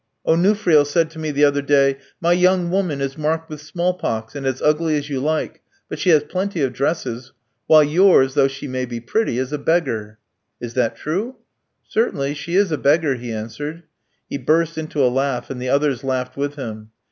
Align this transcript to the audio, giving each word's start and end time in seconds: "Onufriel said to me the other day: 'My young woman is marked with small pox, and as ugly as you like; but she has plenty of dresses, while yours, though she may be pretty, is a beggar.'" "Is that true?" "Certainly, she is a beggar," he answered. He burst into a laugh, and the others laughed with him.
"Onufriel 0.25 0.83
said 0.83 1.11
to 1.11 1.19
me 1.19 1.29
the 1.29 1.43
other 1.45 1.61
day: 1.61 1.99
'My 2.19 2.33
young 2.33 2.71
woman 2.71 3.01
is 3.01 3.19
marked 3.19 3.51
with 3.51 3.61
small 3.61 3.93
pox, 3.93 4.33
and 4.33 4.47
as 4.47 4.59
ugly 4.59 4.97
as 4.97 5.11
you 5.11 5.19
like; 5.19 5.61
but 5.89 5.99
she 5.99 6.09
has 6.09 6.23
plenty 6.23 6.63
of 6.63 6.73
dresses, 6.73 7.33
while 7.67 7.83
yours, 7.83 8.33
though 8.33 8.47
she 8.47 8.67
may 8.67 8.83
be 8.85 8.99
pretty, 8.99 9.37
is 9.37 9.53
a 9.53 9.59
beggar.'" 9.59 10.17
"Is 10.59 10.73
that 10.73 10.95
true?" 10.95 11.35
"Certainly, 11.87 12.33
she 12.33 12.55
is 12.55 12.71
a 12.71 12.79
beggar," 12.79 13.13
he 13.13 13.31
answered. 13.31 13.83
He 14.27 14.39
burst 14.39 14.75
into 14.75 15.05
a 15.05 15.05
laugh, 15.07 15.51
and 15.51 15.61
the 15.61 15.69
others 15.69 16.03
laughed 16.03 16.35
with 16.35 16.55
him. 16.55 16.89